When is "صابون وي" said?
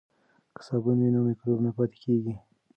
0.67-1.09